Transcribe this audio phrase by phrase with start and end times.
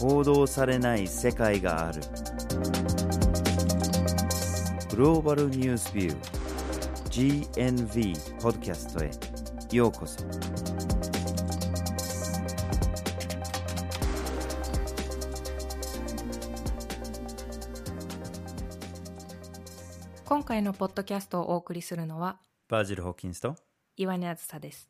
[0.00, 2.00] 報道されない世界がある。
[4.88, 9.10] グローバルニュースビュー GNV ポッドキャストへ
[9.76, 10.24] ようこそ。
[20.24, 22.38] 今回のポッドキャストをお送りするのは
[22.70, 23.54] バージル・ホーキンスと
[23.98, 24.88] 岩根あずさです。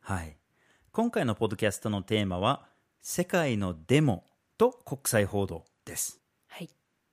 [0.00, 0.36] はい。
[0.92, 2.66] 今回のポッドキャストのテーマは
[3.00, 4.24] 世界のデモ
[4.62, 6.20] と国際報道です。
[6.46, 6.70] はい。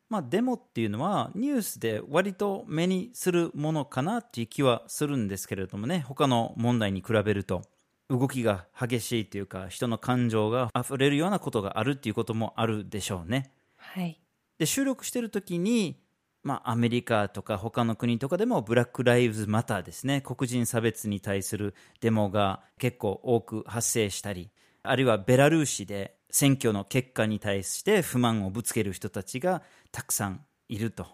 [0.08, 6.06] まあ、デモっていうのはニュースで割と目にするものかなっていう気はするんですけれどもね。
[6.08, 7.64] 他の問題に比べると
[8.08, 13.52] 動きが激しいというか人の感情が溢れるようなことがあるっていうこともあるでしょうね。
[13.78, 14.22] はい。
[14.60, 16.00] で収録してる時に、
[16.44, 20.22] まあ、アメリカとか他の国とかでもブラック・ライブズ・マターですね。
[20.22, 24.52] 黒人差別に対するデモが結構多く発生したり
[24.84, 31.08] あるいはベラルーシで選挙の結果に対して不満をぶつける人たちがたくさんいると。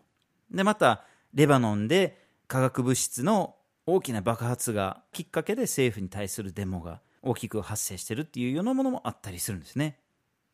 [0.51, 9.99] でまたレバノンで化学物質の大きな爆発がきっかけで政府に対するデモが大きく発生してるっていうようなものもあったりするんですね。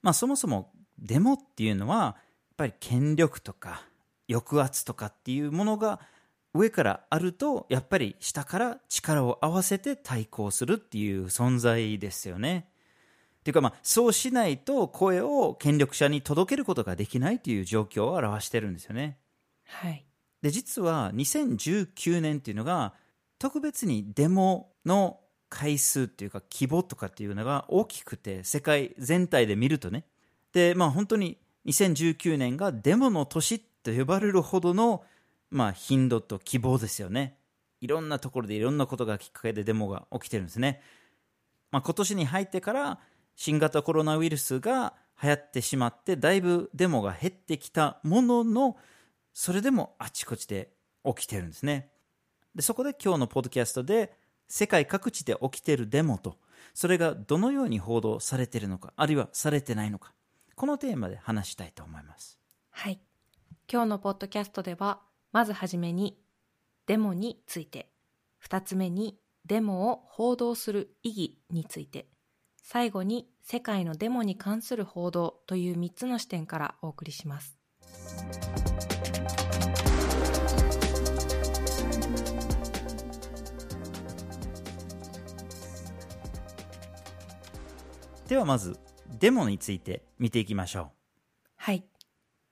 [0.01, 2.15] まあそもそもデモっていうのはやっ
[2.57, 3.83] ぱり権力とか
[4.29, 5.99] 抑圧とかっていうものが
[6.53, 12.67] 上からあるとやっぱり下から力を合わせて対抗するっていう存在ですよね。
[13.41, 19.17] っていうかまあそうしないと声を権力者に届けることができないという状況を表してるんですよね。
[19.65, 20.05] はい。
[20.41, 22.93] で実は2019年っていうのが
[23.39, 25.19] 特別にデモの
[25.49, 30.05] 回数っていうか規模とかっていうのが大きくて世界全体で見るとね。
[30.53, 35.03] でまあ本当に2019年がデモの年と呼ばれるほどの、
[35.49, 37.37] まあ、頻度と希望ですよね。
[37.81, 40.81] いろんなところでいろんなことがきっかけでデモが起きてるんですね、
[41.71, 42.99] まあ、今年に入ってから
[43.35, 48.77] 新型コロナウイルスが流行ってしまってだいぶデモが減ってきたものの
[49.33, 50.71] それでもあちこちで
[51.05, 51.89] 起きてるんですね。
[52.55, 54.13] でそこで今日のポッドキャストで
[54.47, 56.37] 世界各地で起きてるデモと
[56.73, 60.13] それがどのように報道されてるのかあるいはされてないのか
[60.55, 62.37] このテーマで話したいと思います。
[62.69, 62.99] はい。
[63.71, 66.17] 今日のポッドキャストではまずはじめに
[66.87, 67.89] デモについて。
[68.43, 72.10] 2つ目にデモを報道する意義について。
[72.61, 77.57] 最後に世界のデモに関する報道という3つの視点からお送りします。
[88.27, 88.79] ではまず
[89.19, 90.93] デモについて見ていきましょ
[91.57, 91.83] はい。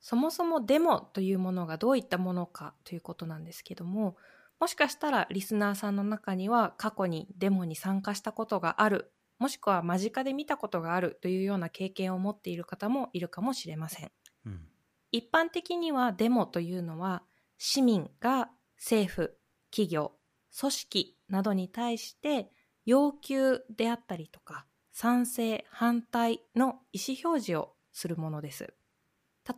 [0.02, 4.18] そもそもデモというものがどういったものかということなんですけども
[4.59, 14.05] もしかしたらリスナーさんの中には過去にデモに参加したことがあるもしくは間近で見たことがあるというような経験を持っている方もいるかもしれません。
[14.05, 14.11] う、
[14.47, 14.67] うん。
[15.11, 17.23] 一般的にはデモというのは
[17.57, 19.38] 市民が政府
[19.72, 20.13] 企業
[20.57, 22.51] 組織などに対して
[22.85, 28.73] 要求であったりとか賛成反対の意思表示をするものです。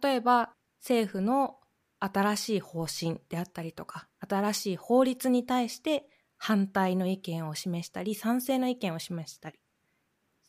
[0.02, 1.58] 例えば政府の
[2.00, 9.60] 新しい方針であったりとか新しい法律に対して反対の意見を示したり賛成の意見を示したり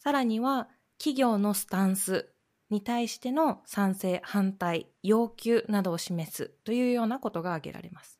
[0.02, 0.68] さらには
[0.98, 2.28] 企業のスタンス
[2.70, 8.18] に対しての賛成反対要求などを示すというようなことが挙げられます。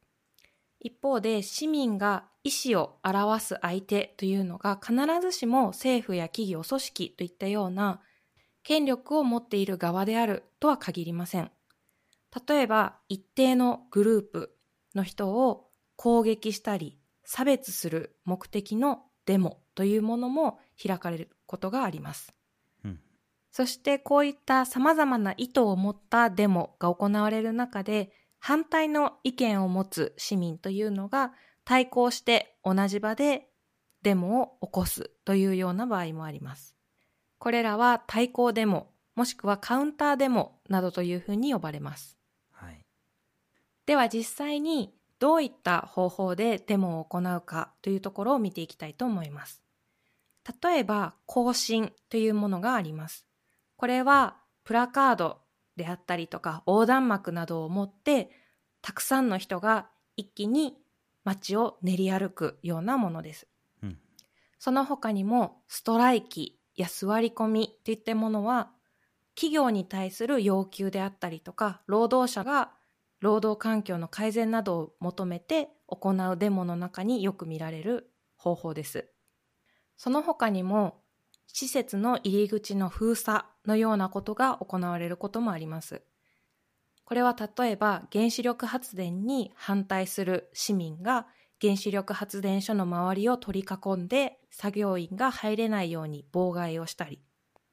[0.78, 8.00] 一方で市民が意思を表す相手というのが必ずしも政府や企業組織といったような
[8.62, 11.50] 権力を持っている側であるとは限りません。
[12.48, 14.56] 例えば一定のグループ
[14.94, 15.66] の人を
[15.96, 21.30] 攻撃したり差別する目的のデモというものも開かれる。
[21.52, 22.34] ことがあります
[22.84, 22.98] うん
[23.50, 31.32] そしてこういった様々な意図を持ったデモが行われる中で反対の意見を持つ市民というのが
[31.64, 33.46] 対抗して同じ場で
[34.02, 36.74] デモを起こすというような場合もあります。
[37.38, 42.18] これらは対抗デモもしくはカウンターデモなどというふうに呼ばれます。
[42.50, 42.84] はい
[43.86, 49.61] では実際にどういった方法でデモを行うかというところを見ていきたいと思います。
[50.62, 53.26] 例えば行進というものがあります。
[53.76, 55.38] これはプラカード
[55.76, 58.30] であったりとか横断幕などを持って
[58.80, 60.76] たくさんの人が一気に
[61.24, 63.46] 街を練り歩くようなものです。
[63.82, 63.98] うん
[64.58, 68.70] その他にもストライキや座り込みといったものは
[69.34, 72.70] 企業に対する要求であったりとか労働者が
[73.20, 79.08] 労働環境の改善などを求めて行うデモの中によく見られる方法です。
[80.02, 80.96] その他にも
[81.46, 86.02] 施設の入り口の封鎖のようなことが行われることもあります。
[87.04, 91.28] これは例えば原子力発電に反対する市民が
[91.60, 97.20] 原子力発電所の周りを取り囲んで作業員が入れないように妨害をしたり、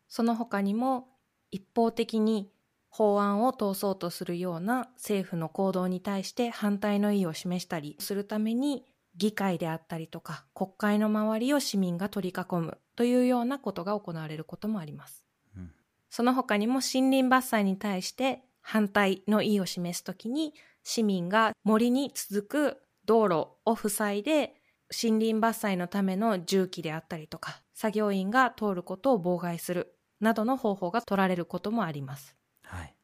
[0.07, 1.07] その他にも
[1.49, 2.51] 一方的に
[2.89, 8.85] 法案を通そうとするような政府の行動に対して反対の意を示したりするために
[9.19, 15.25] 議会であったりとか国会の周りを市民が取り囲むというようなことが行われることもあります。
[15.57, 15.71] うん、
[16.09, 24.55] その他にも森林伐採に対して反対の意を示すときに市民が森に続く道路を塞いで
[24.89, 32.35] 森林伐採のための重機であったりとか作業員が通ることを妨害するなどの方法が取られることもあります。
[32.63, 32.95] はい、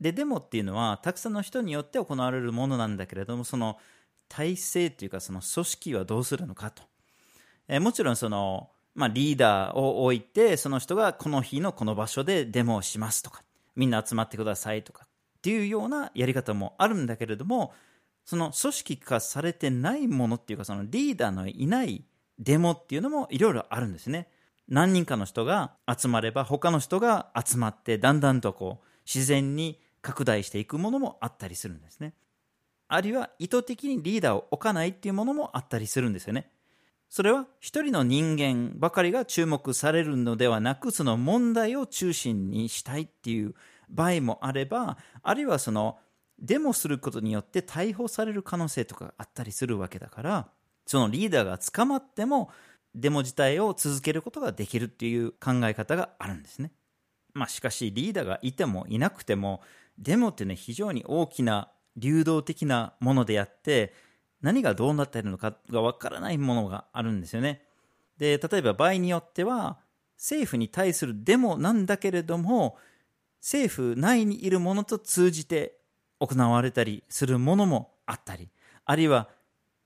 [0.00, 3.78] でデモっていうのはたくさんの人によって行われるものなんだけれどもその
[4.28, 6.82] 体制というかその組織はどうするのかと、
[7.68, 13.42] えもちろんその、まあ、リーダーを置いてその人がこの日のこの場所でデモをしますとか
[13.76, 15.08] みんな集まってくださいとかっ
[15.42, 17.72] ていうようなやり方もあるんだけれども
[18.24, 22.04] その組織化されてないものっていうかそのリーダーのいない
[22.38, 24.28] デモっていうのもいろいろあるんですね。
[24.66, 32.14] 何人かの人が集まれば他の人が集まってだんだんとこう自然に拡大していくものもあったりするんですね。
[32.94, 36.50] あるいは意図的にリーダーを置かないっていうものもあったりするんですよね
[37.08, 43.54] それは一人の人間ばかりが注目されるのではなくその問題を中心にしたいっていう
[43.88, 45.98] 場合もあればあるいはその
[46.38, 50.48] デモすることによって逮捕される可能性とかがあったりするわけだから
[50.86, 52.50] そのリーダーが捕まっても
[52.94, 56.70] デモ自体を続けることができるっていう考え方があるんですね。
[57.32, 59.62] まあしかしリーダーがいてもいなくても
[59.98, 63.92] デモってね非常に大きな流動的なものであって
[64.40, 67.62] 何がどうなっているのかがわからないものがあるんですよね。
[68.18, 69.78] で例えば場合によっては
[70.16, 72.76] 政府に対するデモなんだけれども
[73.40, 75.76] 政府内にいるものと通じて
[76.20, 78.48] 行われたりするものもあったり、
[78.84, 79.28] あるいは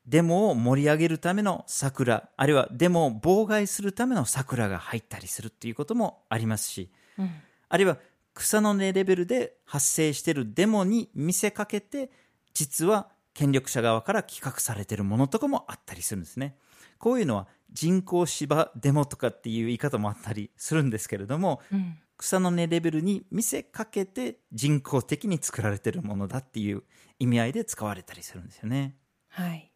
[0.07, 7.31] デモを盛り上げるための桜、あるいはデモを妨害するための桜が入ったりするっていうこともありますし、うん、
[7.69, 7.99] あるいは
[8.39, 12.09] 草の根レベルで発生しているデモに見せかけて、
[12.55, 16.57] 実は権力者側から企画されているものとかもあったりするんですね。
[16.99, 26.85] こういうのは人工芝デモとかっていう言い方もあったりするんですけれども、うん、草の根レベルに見せかけて人工的に作られているものだっていう
[27.19, 28.95] 意味合いで使われたりするんですよね。
[29.31, 29.73] はい。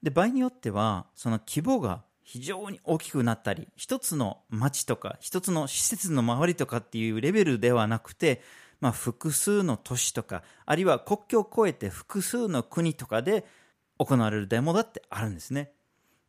[0.00, 8.42] で、場合によっては、その規模が非常に大きくなったり、一つの町とか、一つの施設の周りとかっていうレベルではなくて、
[8.80, 13.46] まあ、複数の都市とか、あるいは国境を越えて複数の国とかで
[13.96, 15.70] 行われるデモだってあるんですね。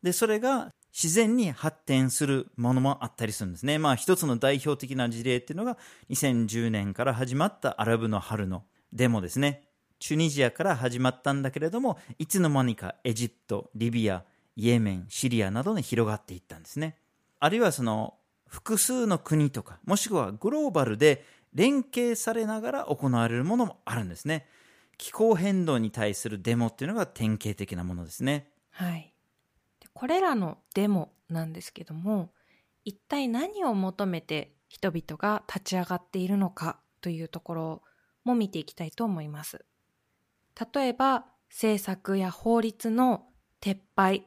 [0.04, 3.78] で、それが自然に発展するものもあったりするんですね。
[3.78, 5.78] まあ一つの代表的な事例っていうのが
[6.10, 8.62] 2010年から始まったアラブの春の
[8.92, 9.64] デモですね。
[9.98, 14.22] チュニジアから始まったんだけれども、いつの間にかエジプト、リビア、
[14.58, 16.98] イエメン、シリアなどに広がっていったんですね。
[17.38, 18.14] あるいはその
[18.48, 21.24] 複数の国とか、もしくはグローバルで
[21.54, 24.48] 連携されながら行われるものもあるんですね。
[24.96, 28.50] 気候変動に対するデモっていうのが典型的なものですね。
[28.70, 29.14] はい。
[29.92, 32.32] これらのデモなんですけども
[32.84, 37.82] 一体何を求めて人々が立ち上がっているのかというところ
[38.24, 39.64] も見ていきたいと思います。
[40.74, 43.26] 例えば政策や法律の
[43.60, 44.26] 撤廃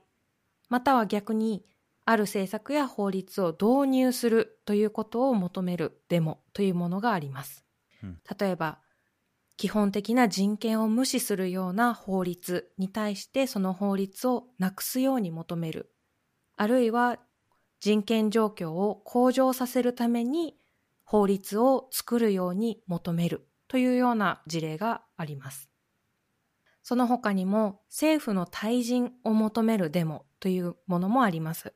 [0.71, 1.65] または逆に
[2.05, 7.65] ある政策や法律を導入するということを求めるデモというものがあります。
[8.39, 8.79] 例えば
[9.57, 15.91] 基本的な人権を無視するような法律に対してその法律をなくすように求める。
[16.55, 17.19] あるいは
[17.81, 20.55] 人権状況を向上させるために
[21.03, 25.70] 法律を作るように求めるというような事例があります。
[26.91, 31.73] その他にも政府の退陣を求めるデモというものもあります。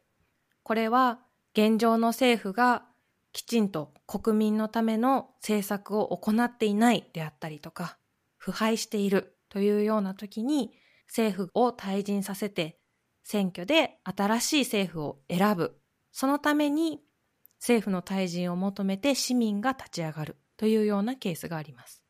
[0.61, 1.21] これは
[1.53, 2.83] 現状の政府が
[3.31, 7.97] きちんと国民のための政策を行っていないであったりとか、
[8.35, 10.73] 腐敗しているというような時に
[11.07, 12.77] 政府を退陣させて
[13.23, 15.79] 選挙で新しい政府を選ぶ。
[16.11, 16.99] そのために
[17.61, 22.03] 政府の退陣を求めて市民が立ち上がるというようなケースがあります。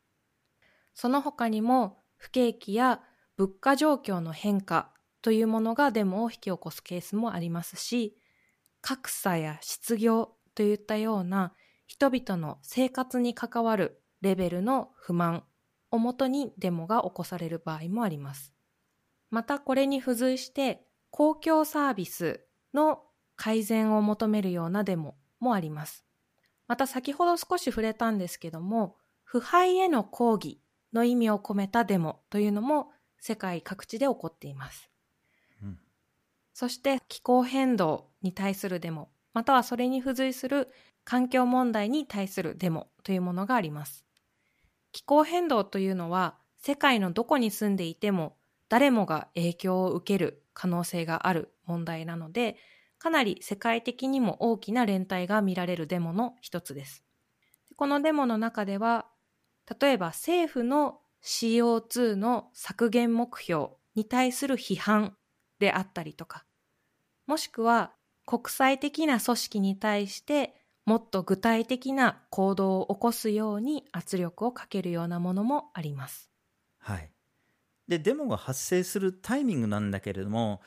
[0.96, 3.02] その他にも不景気や
[3.38, 4.92] 物価状況の変化
[5.22, 8.18] というものがデモを引き起こすケースもありますし、
[8.82, 11.54] 格差や失業といったような
[11.88, 15.44] 人々の生活に関わるレベルの不満
[15.92, 18.54] をもとにデモが起こされる場合もあります。
[19.32, 23.02] またこれに付随して公共サービスの
[23.36, 26.06] 改善を求めるようなデモもあります。
[26.68, 30.62] また先ほど少し触れたんですけども、腐敗への抗議
[30.96, 34.90] の意味を込めたデモというのも世界各地で起こっています。
[35.62, 35.80] うん、
[36.54, 40.70] そして気候変動に対するデモ、またはそれに付随する
[41.04, 44.06] 環境問題に対するデモというものがあります。
[44.92, 48.38] 気候変動というのは世界のどこに住んでいても
[48.70, 52.58] 誰もが影響を受ける可能性がある問題なので、
[52.98, 57.04] かなり世界的にも大きな連帯が見られるデモの一つです。
[57.76, 59.06] このデモの中では、
[59.80, 65.18] 例えば政府の CO2 の削減目標に対する批判
[65.60, 66.46] であったりとか、
[67.26, 67.94] もしくは
[68.26, 70.54] 国際的な組織に対して
[70.86, 76.30] もっと具体的な行動を起こすように圧力をかけるようなものもあります。
[76.78, 77.12] はい。
[77.88, 80.62] で、デモが発生するタイミングなんだけれども、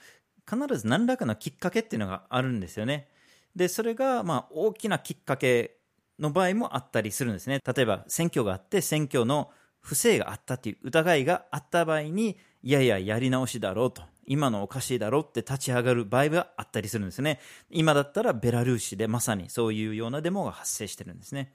[0.48, 3.08] 必ず何らかのきっかけっていうのがあるんですよね。
[3.54, 5.77] で、それが、まあ、大きなきっかけ
[6.18, 7.60] の場合もあったりするんですね。
[7.64, 14.02] 例えば、選挙があって、選挙の不正があったっていう疑いがあった場合に、いやいや、やり直しだろうと。
[14.26, 17.40] 今のおかしいだろうって立ち上がる場合があったりするんですね。
[17.70, 21.54] 今だったらベラルーシでまさにそういうようなデモが発生してるんですね。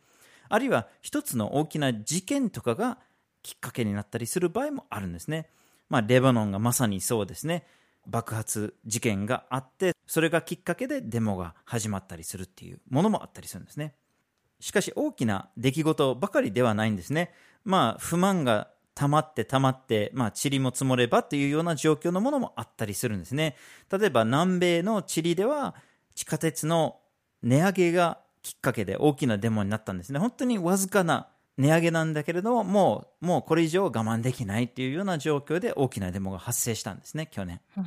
[0.50, 2.98] あるいは一つの大きな事件とかが
[3.44, 5.50] きっかけになったりする場合もあるんですね。
[5.90, 7.68] まあ、レバノンがまさにそうですね。
[8.08, 13.94] 爆発事件があって、それがきっかけでデモが始まったりするっていうものもあったりするんですね。
[14.64, 17.34] しかし大きな出来事ばかりではないんですね。
[17.66, 23.58] まあ、不満が溜まって溜まって、まあ、塵も積もればというような状況のものもあったりするんですね。
[23.92, 25.76] 例えば南米のチリでは
[26.16, 26.96] 地下鉄の
[27.42, 30.20] 値上げがきっかけで大きなデモになったんですね。
[30.20, 31.28] 本当にわずかな
[31.58, 37.60] 値上げなんだけれども、もう、もうこれ以上我慢できないっていうような状況で大きなデモが発生したんですね、去年。
[37.76, 37.86] うん、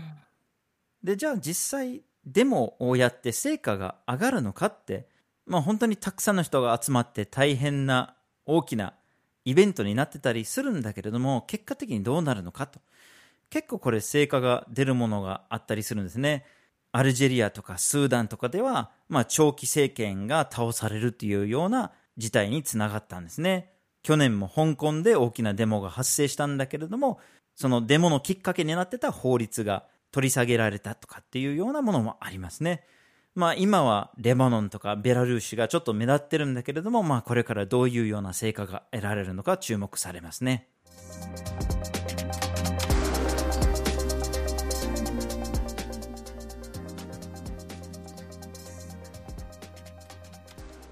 [1.02, 5.08] で、じゃあ実際、デモをやって成果が上がるのかって、
[5.46, 8.94] まあ本当にたくさんの人が集まって大変な大きな
[9.44, 12.80] イベントになってたりするんだけれども、結果的にどうなるのかと。
[13.48, 16.44] 結構これ成果が出るものがあったりするんですね。
[16.90, 23.70] アルジェリアとかスーダンとかでは、まあ長期政権が倒されるというような事態につながったんですね。
[24.02, 27.20] 去年も香港で大きなデモが発生したんだけれども、
[27.54, 32.84] そのデモのきっかけになってた法律が取り下げられたとかっていうようなものもありますね。
[33.36, 40.70] まあ今はレバノンとかベラルーシがちょっと目立ってるんだけれども、まあこれからどういうような成果が得られるのか注目されますね。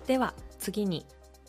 [0.07, 1.07] では次に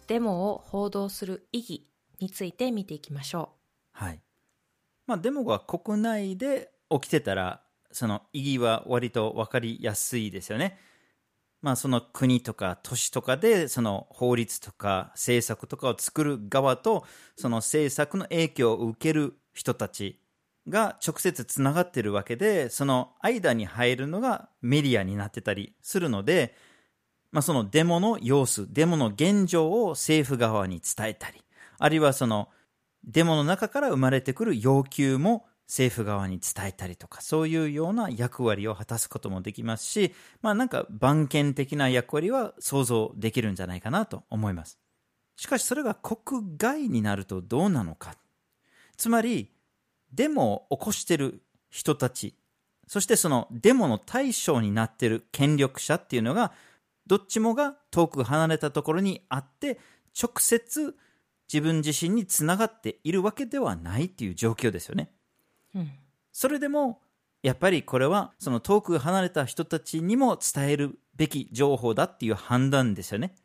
[0.08, 1.88] デモを報道する意義
[2.22, 3.50] について見ていきましょ
[3.98, 4.06] う。
[4.06, 4.22] はい。
[5.08, 7.62] まあ、デモが国内で起きてたら、
[7.92, 10.80] その意義は割と分かりやすいですよね。
[11.66, 20.22] まあ、その国とか都市とかで、その法律とか政策とかを作る側と、その政策の影響を受ける人たち
[20.70, 26.56] が直接つながってるわけで、その間に入るのがメディアになってたりするので、
[27.32, 31.42] まあ、そのデモの様子、デモの現状を政府側に伝えたり、
[31.80, 32.50] あるいはその
[33.06, 44.80] デモの中から生まれてくる要求も政府側に伝えたりとか、そういうような役割を果たすこともできますし、まあなんか番犬的な役割は想像できるんじゃないかなと思います。
[45.36, 48.16] しかしそれが国外になるとどうなのか。
[48.98, 49.52] つまり、
[50.14, 52.36] デモを起こしている人たち、
[52.88, 56.54] そしてそのデモの対象になっている権力者っていうのが
[57.08, 59.80] どっちもが遠く離れたところにあって
[60.20, 60.96] 直接
[61.52, 65.12] 自分自身につながっているわけではないっていう状況ですよね。
[66.32, 67.02] それでも
[67.44, 73.36] やっぱりこれはその遠く離れた人たちにも伝えるべき情報だっていう判断ですよね。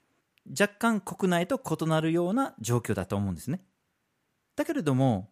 [0.58, 3.60] 若干国内と異なるような状況だと思うんですね。
[4.56, 5.30] だけれども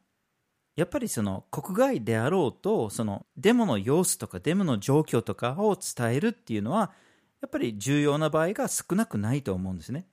[0.76, 6.92] やっぱりその国外であろうとそのデモの様子とかデモの状況とかを伝えるっていうのは
[7.40, 10.06] やっぱり重要な場合が少なくないと思うんですね。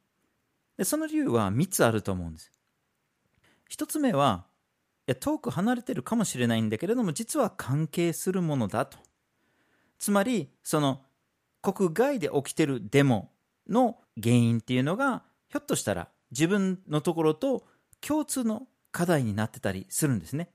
[0.78, 2.52] でその理由は3つあると思うんです。
[3.72, 4.46] 1つ目は、
[5.08, 8.98] や遠く離れてるかもしれないんだけれども、実は関係するものだと。
[10.00, 11.02] つまり、その
[11.62, 13.32] 国外で起きてるデモ
[13.68, 17.66] の原因っていうのが、ひょっとしたら自分のところと
[18.02, 20.50] 共通の課題になってたりするんですね。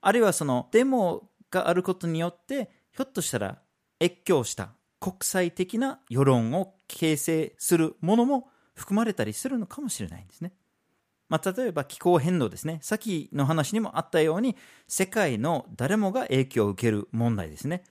[0.00, 3.58] あるいはそのデモがあることによって、ひょっとしたら
[4.02, 10.52] 越境した国際的な世論を形成するものも含まれたりするのかもしれないんですね。
[11.30, 12.80] まあ、例えば気候変動ですね。
[12.82, 14.56] さっきの話にもあったように、
[14.86, 17.84] 世界の誰もが影響を受ける問題ですね。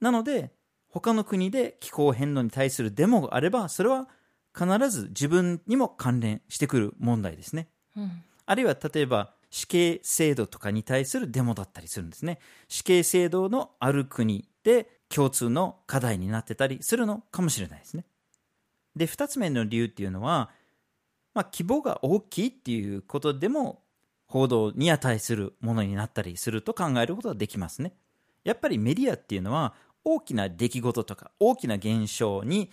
[0.00, 0.50] なので、
[0.88, 4.08] 他の国で気候変動に対するデモがあれば、それは
[4.56, 7.68] 必ず自分にも関連してくる問題ですね。
[7.96, 12.38] うんあるいは例えば死刑制度とかに対するデモだったりするんですね。
[12.68, 18.04] 死刑制度のある国で共通の課題になってたりするのかもしれないですね。
[18.94, 20.50] で、二つ目の理由っていうのは、
[21.36, 23.82] まあ、規模が大きいっていうことでも
[24.24, 27.92] 報道に値するものになったりすると考えることができますね。
[28.42, 32.70] やっぱりメディアっていうのは大きな出来事とか大きな現象に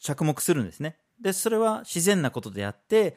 [0.00, 0.96] 着目するんですね。
[1.20, 3.16] で、それは自然なことであって、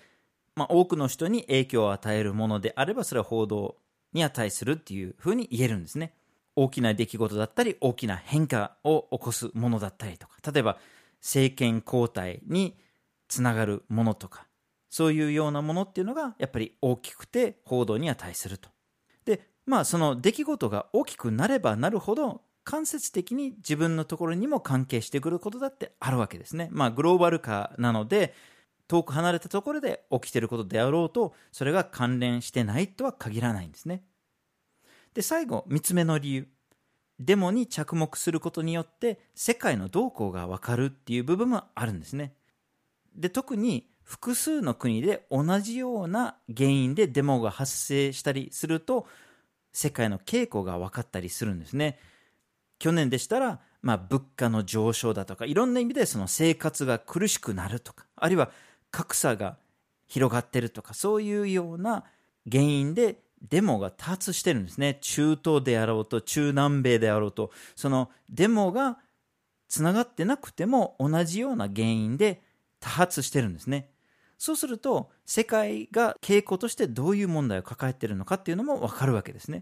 [0.55, 3.77] まあ、多くの人に影響を与えるものであれば、それは報道
[4.13, 6.15] に値するっていうふうに言えるんですね。
[6.55, 10.79] 大きな出来事だったり、大きな変化を起こすものだったりとか、例えば
[11.19, 12.75] 政権交代に
[13.27, 14.47] つながるものとか、
[14.91, 18.69] そういうようなものっていうのがやっぱり大きくて報道に値すると。
[19.25, 26.67] で、まあその出来事が大きくなればなるほど間接的に自分のところにも関係してくることだってあるわけですね。
[26.71, 28.35] まあグローバル化なので
[28.89, 34.03] 遠く離れたところで起きてることであろうとそれが関連してないとは限らないんですね。
[35.13, 36.47] で最後3つ目の理由。
[37.17, 42.33] デモに着目することによって世界の動向が分かるっていう部分もあるんですね。
[43.15, 49.07] で特に複数の国で同じような原因でデモが発生したりすると
[49.71, 51.97] 世界の傾向が分かったりするんですね。
[52.77, 58.51] 去年でしたら、まあ、物価の上昇だとかいろんな意味でその生活が苦しくなるとかあるいは
[58.91, 59.55] 格差が
[60.07, 62.03] 広がってるとかそういうような
[62.51, 63.15] 原因で
[63.49, 68.97] デモが多発してるんですね中東であろうと中南米であろうとそのデモが
[69.69, 72.41] つながってなくても同じような原因で
[72.81, 73.87] 多発してるんですね
[74.41, 79.61] そうすると世界が傾向としてどういう問題を抱えているのかっていうのも分かるわけですね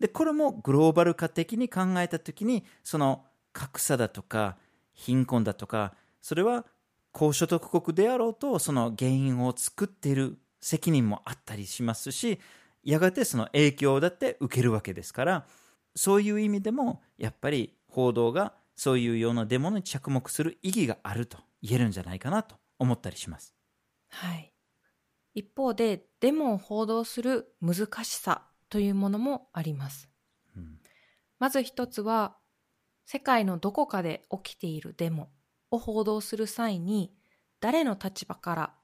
[0.00, 4.56] でこれもグローバル化的に考えた時にその格差だとか
[4.94, 6.66] 貧困だとかそれは
[7.12, 12.40] 高所得国であろうとその原因を作っている責任もあったりしますし
[12.82, 15.46] やがてその影響だって受けるわけですから
[15.94, 23.55] そういう意味でもやっぱり報道がそういうようなデモに着目する意義があると言えるんじゃないかなと思ったりします。
[24.16, 24.54] はい。
[25.34, 30.08] 一方で、デモを報道する難しさというものもあります。
[30.56, 30.78] うん
[31.38, 32.38] まず一つは、
[33.04, 35.28] 世界のどこかで起きているデモ
[35.70, 37.14] を報道する際に、
[37.60, 38.74] 誰の立場から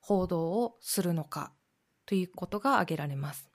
[0.00, 1.52] 報道をするのか
[2.06, 3.50] ということが挙げられます。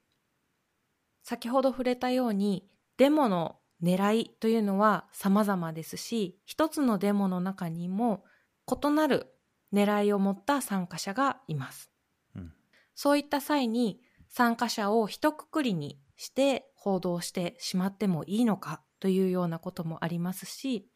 [1.23, 8.23] 先ほど触れたように、デモの狙いというのは様々ですし、一つのデモの中にも
[8.67, 9.32] 異なる
[9.73, 11.91] 狙いを持った参加者がいます。
[12.35, 12.53] うん
[12.95, 20.87] そういった際に参加者を一括りにして報道してしまってもいいのかというようなこともありますし、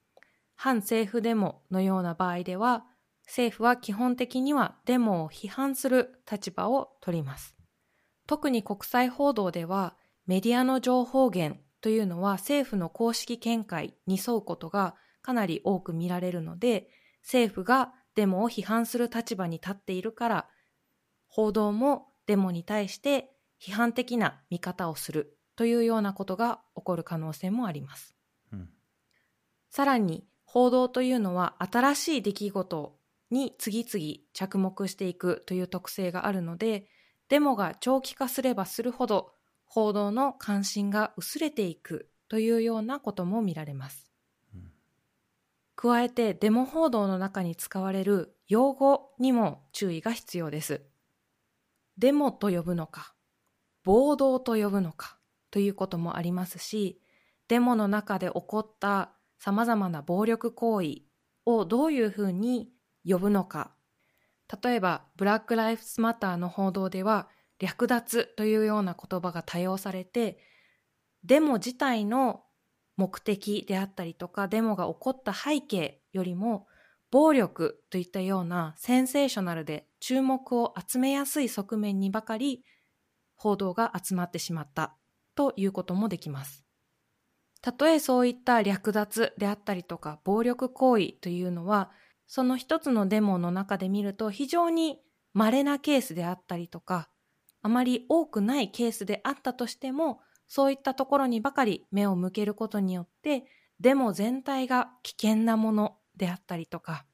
[0.55, 2.85] 反政府デモのような場合では、
[3.25, 7.55] 政府は基本的にはデモを批判する立場を取ります。
[8.25, 16.89] 特に国際報道ではメディアの情報源というのは政府の公式見解に沿うことがかなり多く見られるので、
[17.21, 20.47] 政府がデモを批判する立場に立っているから、
[21.27, 23.29] 報道もデモに対して
[23.61, 28.15] 批判的な見方をするというようなことが起こる可能性もあります。
[28.51, 28.69] うん
[29.69, 32.97] さらに、報道というのは新しい出来事
[33.29, 36.89] に次々着目していくという特性があるので、
[37.29, 39.31] デモが長期化すればするほど
[39.65, 44.06] 報道の関心が薄れていくというようなことも見られます。
[45.77, 50.81] 加えてデモ報道の中に使われる用語にも注意が必要です。
[51.99, 53.13] デモと呼ぶのか、
[53.83, 55.19] 暴動と呼ぶのか
[55.51, 56.99] ということもありますし、
[57.47, 61.03] デモの中で起こった様々な暴力行為
[61.45, 62.71] をどういうふうに
[63.07, 63.75] 呼ぶのか。
[64.63, 70.39] 例えば、ブラック・ライフズ・マターの報道では、略奪というような言葉が多用されて、
[71.23, 72.41] デモ自体の
[72.97, 76.67] 目的であったりとか、デモが起こった背景よりも、
[77.09, 82.65] 暴力といったようなセンセーショナルで注目を集めやすい側面にばかり
[83.35, 84.93] 報道が集まってしまった
[85.35, 86.65] ということもできます。
[87.61, 91.91] たとえそういった略奪であったりとか暴力行為というのは、
[92.25, 94.99] その一つのデモの中で見ると非常に
[95.33, 97.09] 稀なケースであったりとか、
[97.61, 103.45] あまり多くないケースであったとしても、そういったところにばかり目を向けることによって、
[103.79, 107.05] デモ全体が危険なものであったりとか、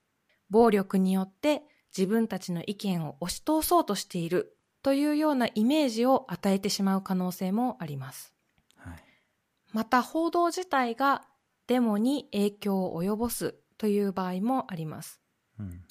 [0.49, 1.63] 暴力によって
[1.95, 8.33] 自分たちの意見を押し通そうとしているというようなイメージを与えてしまう可能性もあります。
[8.75, 9.03] はい
[9.71, 11.23] また報道自体が
[11.65, 15.19] デモに影響を及ぼすという場合もあります。
[15.59, 15.83] うん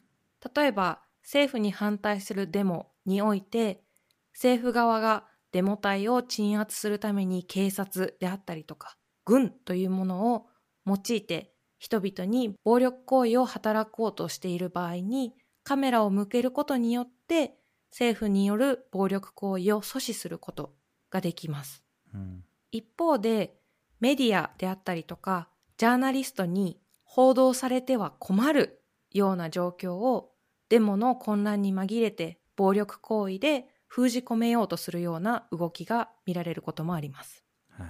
[0.54, 3.84] 例えば政府に反対するデモにおいて
[4.32, 10.46] 政府側がデモ隊を鎮圧するために警察であったりとか軍というものを
[10.86, 15.34] 用いて人々に暴力行為を働こうとしている場合に
[15.64, 17.54] カメラを向けることによって
[17.90, 20.74] 政府による暴力行為を阻止すること
[21.10, 21.84] ができます。
[22.14, 23.54] うん一方で
[24.00, 30.32] メディアであったりとかジャーナリストに報道されては困るような状況を
[30.70, 37.44] デモの混乱に紛れて暴力行為で封じ込めようとするような動きが見られることもあります。
[37.68, 37.88] はい。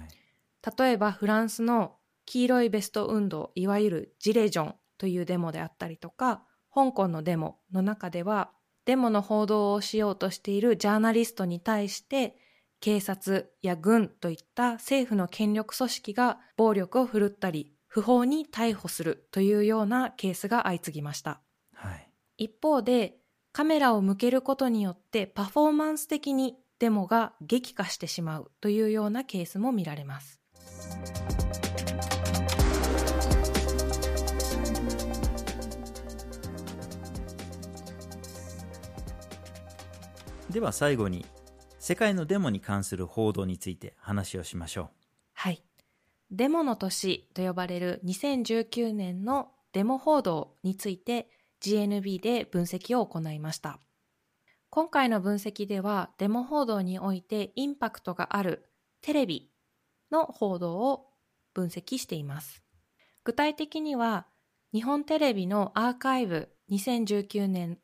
[0.77, 8.51] 例えばフランスの黄色いベスト運動いわゆるジレジョンというデモであったりとか香港のデモの中では
[8.83, 12.35] デモの報道をしようとしているジャーナリストに対して
[12.81, 21.39] 警察や軍といった政府の権力組織が暴力を振るったり不法に逮捕するというようなケースが相次ぎました。
[21.73, 22.09] はい。
[22.37, 23.22] 一方で
[23.55, 30.41] カメラを向けることによってパフォーマンス的にデモが激化してしまうというようなケースも見られます
[40.49, 41.23] では最後に
[41.77, 44.89] 世界のデモに関する報道について話をしましょ
[45.33, 45.61] はい。
[46.31, 51.27] デモの年と呼ばれる2019年のデモ報道について
[51.63, 53.79] GNB で分析を行いました。
[54.69, 58.69] 今回の分析ではデモ報道においてインパクトがある
[59.01, 59.51] テレビ
[60.11, 61.07] の報道を
[61.53, 62.63] 分析しています。
[63.23, 64.27] 具体的には
[64.73, 67.77] 日本テレビのアーカイブ2019年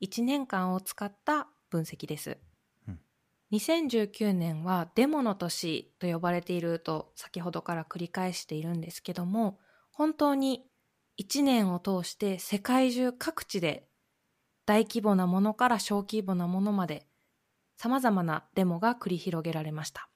[0.00, 2.38] 1年間を使った分析です。
[3.52, 9.60] 2019年はデモの年と呼ばれていると先ほどから繰り返しているんですけども
[9.92, 10.64] 本当に
[11.20, 13.88] 1年を通して世界中各地で
[14.66, 17.06] 大規模なものから小規模なものまで
[17.78, 20.08] 様々なデモが繰り広げられました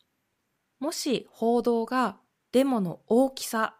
[0.79, 2.19] もし報道が
[2.53, 3.77] デモの大きさ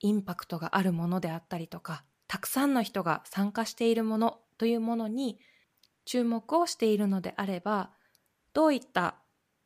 [0.00, 5.38] インパクトがあるものであったりとかたくさんの人が参加しているものというものに
[6.04, 7.90] 注目をしているのであれば
[8.52, 9.16] どういった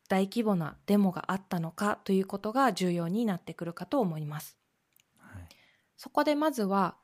[0.09, 4.58] 大規模なデモがあったのかということが重要になってくるかと思います。
[5.99, 6.97] そこでまずは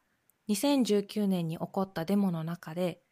[0.49, 3.03] 2019年に起こったデモの中で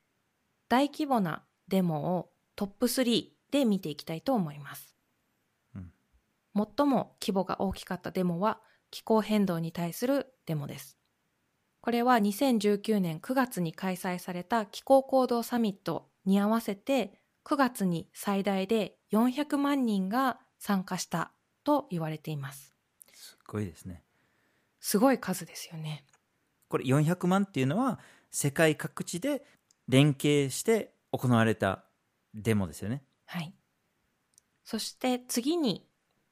[0.69, 4.97] 大規模なデモをトップ3で見ていきたいと思います。
[5.75, 5.93] うん
[6.55, 10.99] 最も規模が大きかったデモは気候変動に対するデモです。
[11.81, 21.33] これは2019年9月に開催された気候行動サミットに合わせて9月に最大で400万人が参加した
[21.65, 22.77] と言われています。
[23.13, 24.05] すごいですね
[24.83, 26.05] すごい数ですよね。
[26.69, 29.45] これ400万っていうのは世界各地で
[29.89, 31.85] 連携して行われた
[32.35, 33.55] デモですよねはい。
[34.65, 35.87] そして次に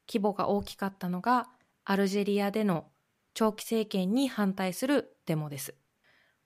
[0.09, 1.49] 規模が大きかったのが
[1.85, 2.87] アルジェリアでの
[3.35, 5.75] 長期政権に反対するデモです。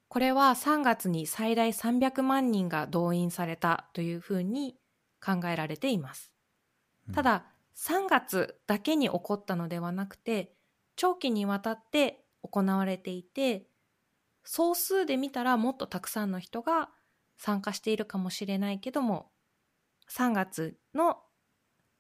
[0.09, 4.77] これは3月に最大300万人が動員されたというふうに
[5.25, 6.33] 考えられています。
[7.15, 10.53] ただ3月だけに起こったのではなくて
[10.97, 13.67] 長期にわたって行われていて
[14.45, 16.91] 総数で見たらもっとたくさんの人が
[17.39, 19.31] 参加しているかもしれないけども
[20.11, 21.19] 3月の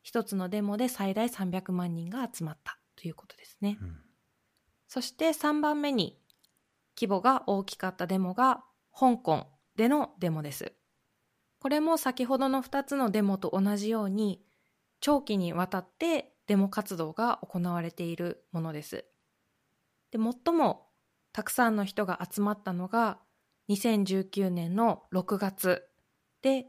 [0.03, 3.79] 一つのデモで最大300万人が集まったということですね。
[3.81, 4.05] うん
[4.95, 6.21] そして3番目に
[6.97, 8.63] 規模が大きかったデモが
[8.97, 10.73] 香港でのデモです。
[11.59, 14.45] これも先ほどの2つのデモと同じように
[15.01, 19.05] 長期にわたってデモ活動が行われているものです。
[20.11, 20.87] で最も
[21.33, 23.19] たくさんの人が集まったのが
[23.69, 25.85] 2019年の6月
[26.43, 26.67] で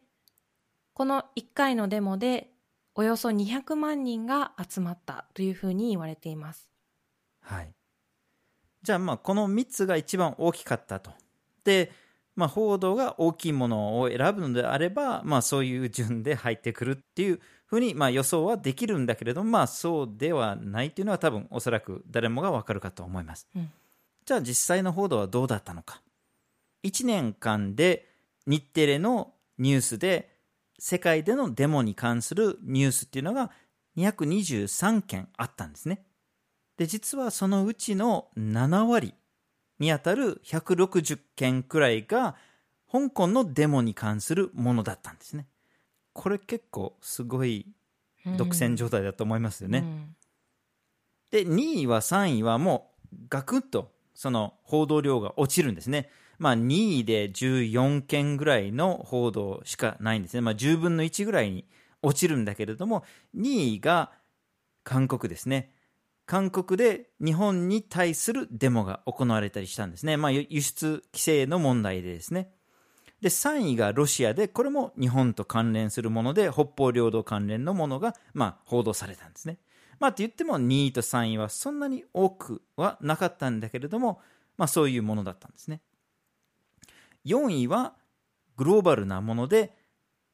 [0.93, 2.49] この1回のデモで
[2.95, 6.69] およそ200万人が集まったというふうに言われています。
[7.41, 7.75] はい
[8.81, 11.11] じゃあまあこの3つが一番大きかったと
[11.63, 11.91] で、
[12.35, 23.71] まあ、報道が大きいものを選ぶのであれば、まあ、そういう順で入ってくるっていうふうにまあ予想はできるんだけれども、まあ、そうではないっていうのは多分おそらく誰もがわかるかと思います、うん。
[24.25, 26.01] じゃあ実際の報道はどうだったのか。
[26.83, 28.07] 1年間で
[28.45, 30.35] 日テレのニュースで
[30.77, 33.49] 世界でのデモに関するニュースっていうのが
[33.97, 36.05] 223件あったんですね。
[36.77, 39.13] で実はそのうちの7割
[39.79, 42.35] にあたる160件くらいが
[42.91, 45.47] 香港のデモに関するものだったんですね
[46.15, 47.67] これ結構すごい
[48.37, 50.15] 独占状態だと思いますよね、うん
[51.31, 60.41] で2位は3位はもうガクッとその報道量が落ちるんですねまあ、2位で14件ぐらいの報道しかないんですね。
[60.41, 61.65] まあ、10分の1ぐらいに
[62.01, 63.03] 落ちるんだけれども、
[63.37, 64.11] 2位が
[64.83, 65.71] 韓国ですね。
[66.25, 70.17] 韓国で日本に対するデモが行われたりしたんですね。
[70.17, 72.51] まあ、輸出規制の問題でですね。
[73.25, 79.57] で、3位がロシアで、これも日本と関連するもので、北方領土関連のものが、まあ、報道されたんですね。
[79.99, 84.21] まあ、って言っても2位と3位はそんなに多くはなかったんだけれども、
[84.57, 85.81] まあ、そういうものだったんですね。
[87.25, 87.95] 4位は
[88.57, 89.73] グローバルなもので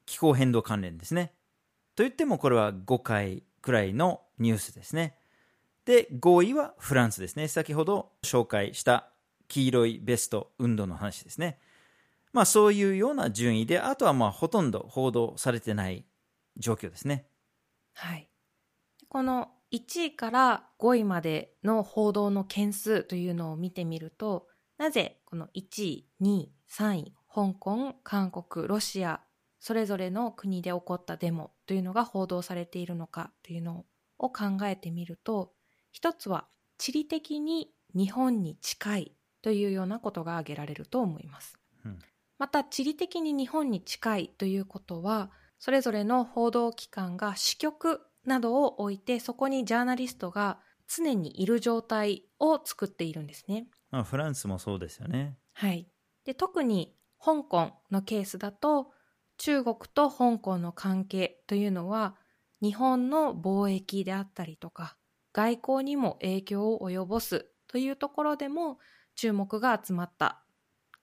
[0.06, 1.32] 気候変動関連ですね。
[1.96, 5.16] と言ってもこれは5回くらいのニュースですね。
[5.86, 7.48] で、5位はフランスですね。
[7.48, 9.08] 先ほど紹介した
[9.48, 11.58] 黄色いベスト運動の話ですね。
[12.34, 16.06] まあそういうような順位で、あとはまあほとんど報道されてない
[16.58, 17.28] 状況ですね。
[17.94, 18.30] はい。
[19.10, 29.22] この1位から5位までの報道の件数というのを見てみると、なぜこの1位、2位、3位、香港、韓国、ロシア、
[29.60, 33.86] それぞれの国で起こったデモというのが報道されているのかというの
[34.18, 35.54] を考えてみると、
[35.92, 41.58] 一つは地理的に日本に近いというようなことが挙げられると思います。
[41.86, 42.00] うん、
[42.42, 53.68] また地理的に日本に近いということは、それぞれの報道機関が支局などを置いて、そこにジャーナリストが常にいる状態を作っているんですね。
[53.92, 55.38] まあ、フランスもそうですよね。
[55.54, 55.88] はい。
[56.26, 58.92] で、特に香港のケースだと、
[59.38, 62.16] 中国と香港の関係というのは、
[62.60, 64.98] 日本の貿易であったりとか、
[65.32, 68.80] 外交にも影響を及ぼすというところでも
[69.14, 70.44] 注目が集まった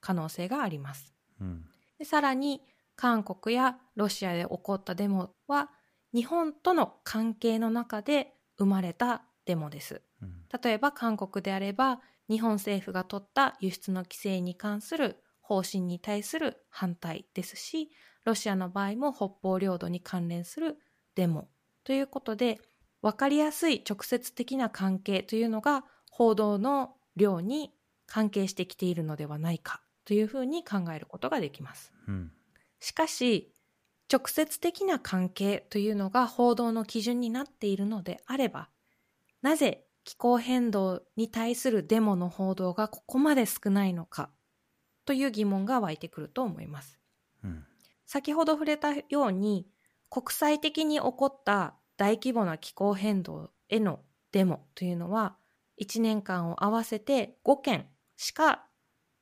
[0.01, 1.15] 可能性があります。
[1.39, 1.65] うん、
[1.97, 2.61] でさらに、
[2.95, 5.69] 韓国やロシアで起こったデモは、
[6.13, 10.01] 日本との関係の中で生まれたデモです。
[10.21, 17.89] うん、例えば韓国であれば、日本政府が取った輸出の規制に関する方針に対する反対ですし、
[18.25, 20.77] ロシアの場合も北方領土に関連する
[21.15, 21.49] デモ
[21.83, 22.59] ということで、
[23.01, 27.73] 分かりやすい直接的な関係というのが報道の量に
[28.05, 31.93] 関係してきているのではないかというふうに考えることができます。
[32.07, 32.31] うん、
[32.79, 33.53] しかし、
[34.11, 38.69] 直接的な関係というのが報道の基準になっているのであれば、
[39.43, 44.31] なぜ気候変動に対するデモの報道がここまで少ないのか
[45.05, 46.99] という疑問が湧いてくると思います。
[47.43, 47.63] うん、
[48.07, 49.67] 先ほど触れたように
[50.09, 53.99] 国際的に起こった大規模な気候変動への
[54.31, 55.37] デモというのは
[55.79, 58.65] 1年間を合わせて5件しか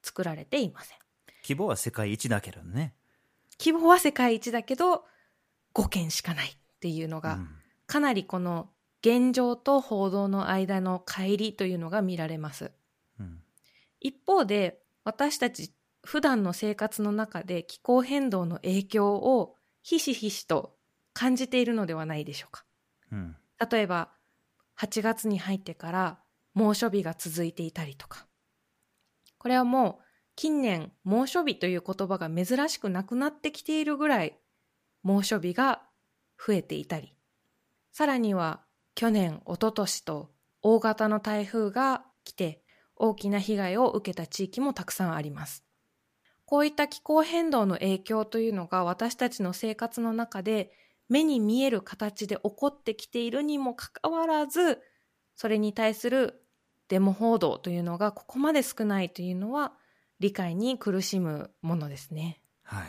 [0.02, 0.98] 作られていません。
[1.44, 2.94] 規模は世界一だけどね。
[3.60, 5.06] 規模は世界一だけど
[5.74, 7.50] 5件しかないっていうのが、うん、
[7.88, 8.70] かなりこの
[9.02, 12.72] 現状と報道の間の乖離というのが見られます。
[13.20, 13.40] うん、
[14.00, 15.72] 一方で私たち
[16.04, 20.76] 普段の生活の中で気候変動の影響をひしひしと
[21.14, 22.66] 感じているのではないでしょうか。
[23.12, 23.36] うん、
[23.72, 24.10] 例えば
[24.78, 26.20] 8月に入ってから
[26.54, 28.27] 猛暑日が続いていたりとか。
[29.48, 30.04] これはもう
[30.36, 34.38] 近年猛暑日という言葉が珍しくなくなってきているぐらい
[35.04, 35.84] 猛暑日が
[36.38, 37.16] 増えていたり、
[37.94, 40.32] さらには去年、一昨年と
[40.62, 42.62] 大型の台風が来て
[42.98, 45.64] 大きな被害を受けた地域もたくさんあります。
[46.44, 50.74] こういった気候変動の影響というのが私たちの生活の中で
[51.08, 54.82] 目に見える形で起こってきているにもかかわらず、
[55.38, 56.44] それに対する
[56.90, 59.74] デモ報道というのがここまで少ないというのは
[60.20, 62.42] 理解に苦しむものですね。
[62.64, 62.86] はい。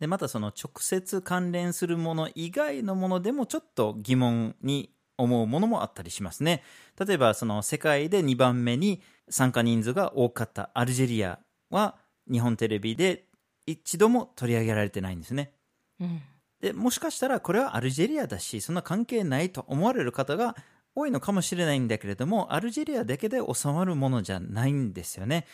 [0.00, 6.62] で、またその直接関連するもの以外のものでもちょっと疑問に思うものもあったりしますね。
[7.04, 11.96] 例えば、その世界で2番目に参加人数が多かったアルジェリアは
[12.30, 13.26] 日本テレビで
[13.66, 15.52] 一度も取り上げられてないんですね。
[16.00, 16.22] うん、
[16.60, 20.56] でもしかしたらこれはアルジェリアだし、そんな関係ないと思われる方が
[20.98, 25.46] 多いのかもしれないんだけれども、アルジェリアだけで収まるものじゃないんですよね。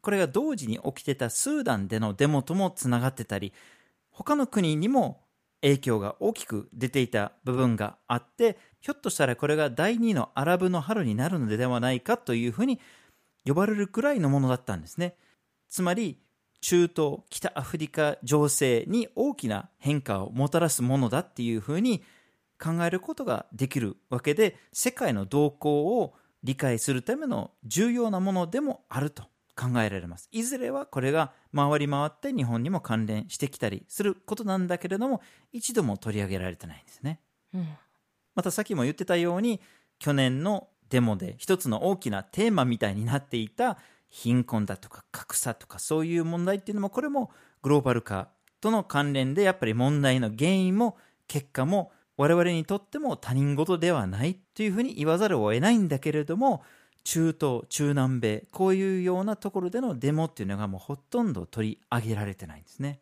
[0.00, 3.52] これが同時に起きてたスーダンでのデモともつながってたり、
[4.10, 5.20] 他の国にも
[5.60, 12.80] 影響が大きく出ていた部分があって、ひょっとしたらこれが第二のアラブの春になるのではないかというふうに
[13.44, 15.16] 呼ばれるくらいのものだったんですね。
[15.68, 16.18] つまり、
[16.60, 22.02] 中東、北アフリカ情勢に大きな変化をもたらすものだっていうふうに
[22.62, 29.24] 考えることができるわけで、世界の動向を理解するための重要なものでもあると
[29.56, 30.28] 考えられます。
[30.32, 35.20] いずれはこれが回り回って日本にも関連してきたりすることなんだけれども、
[35.52, 37.20] 一度も取り上げられてないんですね。
[37.54, 37.68] うん、
[38.34, 39.60] またさっきも言ってたように、
[39.98, 47.30] 去年のデモで一つの大きなテーマみたいになっていた貧困だとか格差とかそういう問題っていうのもこれも
[47.62, 48.28] グローバル化
[48.60, 56.62] との関連でやっぱり問題の原因も結果も我々にとっても他人事ではないというふうに言わざるを得ないんだけれども
[57.04, 63.00] 中東中南米こういうようなところでのデモっていうのがもうほとんど取り上げられてないんですね。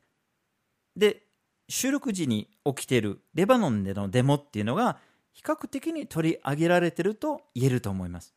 [0.97, 1.23] で
[1.69, 4.99] 収録時に起きているレバノンでのデモっていうのが
[5.33, 8.35] 比較的に取り上げられてると言えると思います。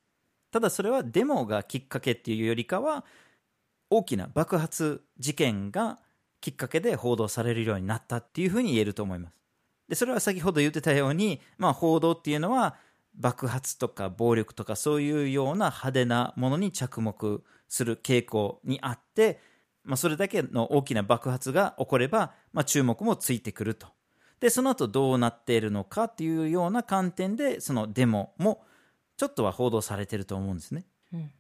[0.52, 3.06] ただそれはデモがきっかけっていうよりかは
[3.90, 6.00] 大きな爆発事件が
[6.42, 9.39] きっかけで報道されるようになったっていうふうに言えると思います。
[9.90, 12.76] でそれは先ほど言ってたように、まあ、報道っていうのは
[13.16, 19.40] 爆発とか暴力とかそういうような派手なものに着目する傾向にあって、
[19.84, 23.88] まあ、それだけの大きな爆発が起これば、まあ、注目もついてくると。
[24.40, 28.64] でその後どうなっているのかっていうような観点でそのデモも
[29.18, 31.32] ちょっとは報道されてると思うんですね、うん、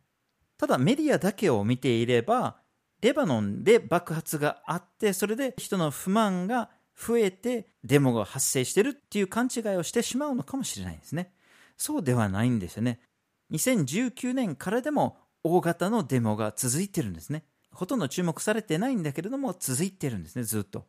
[0.57, 2.57] ただメディアだけを見ていれば
[3.01, 11.31] レバノンで爆発があってそれで人の不満が増えてデモが発生してるっていう勘違いをしてしまうのかもしれないですね。
[11.77, 12.99] そうではないんですよね。
[13.51, 17.45] 2019年からでも大型のデモが続いてるんですね。
[17.71, 20.85] ほとんど注目されてないんだけれども続いてるんですねずっと。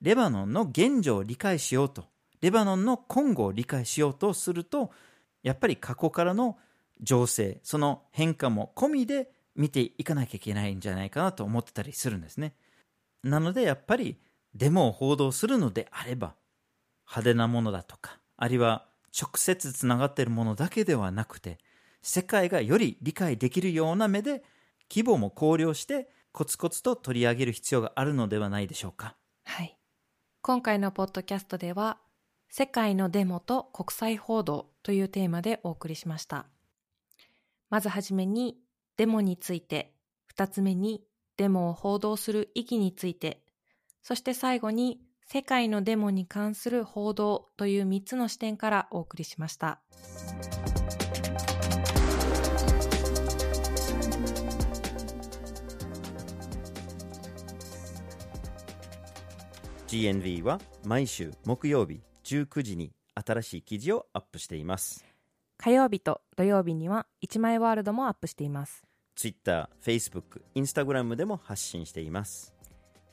[0.00, 2.04] レバノンの現状を理解しようと。
[2.40, 4.90] レバノンの今後を理解しようとすると
[5.42, 6.56] やっぱり過去からの
[7.02, 12.54] 情勢その変化も込みで見ていかなきゃいけないんじゃないかなと思ってたりするんですね。
[13.22, 14.16] なのでやっぱり
[14.54, 16.34] デモを報道するのであれば
[17.06, 18.86] 派手なものだとかあるいは
[19.18, 21.58] 直接つながっているものだけではなくて
[22.02, 24.42] 世界がより理解できるような目で
[24.90, 29.16] 規模も考慮してコツコツと取り上げる必要があるのではないでしょうか。
[29.44, 29.76] はい。
[30.42, 31.98] 今回のポッドキャストでは
[32.48, 36.46] 世界のデモと国際報道というテーマでお送りしました。
[37.68, 38.56] まずはじめに
[38.96, 39.92] デモについて
[40.34, 41.04] 2つ目に
[41.36, 43.42] デモを報道する意義について
[44.02, 49.80] そして最後に世界のデモに関する報道という3つの視点からお送りしました。
[59.86, 65.04] GNV は毎週木曜日19時に新しい記事をアップしています。
[65.56, 68.84] 火曜日と土曜日には1枚ワールドもアップしています。
[69.20, 72.54] Twitter、Facebook、Instagram でも発信しています